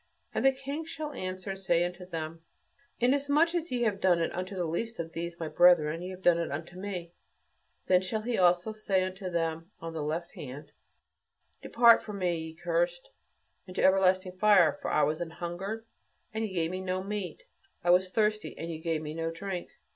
and 0.33 0.43
the 0.43 0.51
King 0.51 0.83
shall 0.83 1.11
answer 1.11 1.51
and 1.51 1.59
say 1.59 1.85
unto 1.85 2.07
them, 2.07 2.41
"Inasmuch 2.99 3.53
as 3.53 3.71
ye 3.71 3.83
have 3.83 4.01
done 4.01 4.19
it 4.19 4.33
unto 4.33 4.55
the 4.55 4.65
least 4.65 4.97
of 4.99 5.13
these 5.13 5.37
my 5.39 5.47
brethren, 5.47 6.01
ye 6.01 6.09
have 6.09 6.23
done 6.23 6.39
it 6.39 6.49
unto 6.51 6.75
me." 6.75 7.13
Then 7.85 8.01
shall 8.01 8.23
he 8.23 8.31
say 8.33 8.37
also 8.39 8.73
unto 9.05 9.29
them 9.29 9.69
on 9.79 9.93
the 9.93 10.01
left 10.01 10.31
hand, 10.31 10.71
"Depart 11.61 12.01
from 12.01 12.17
me, 12.17 12.35
ye 12.35 12.55
cursed, 12.55 13.11
into 13.67 13.83
everlasting 13.83 14.39
fire... 14.39 14.73
for 14.81 14.89
I 14.89 15.03
was 15.03 15.21
an 15.21 15.29
hungered, 15.29 15.85
and 16.33 16.43
ye 16.47 16.53
gave 16.55 16.71
me 16.71 16.81
no 16.81 17.03
meat: 17.03 17.43
I 17.83 17.91
was 17.91 18.09
thirsty, 18.09 18.57
and 18.57 18.71
ye 18.71 18.79
gave 18.79 19.03
me 19.03 19.13
no 19.13 19.29
drink 19.29 19.69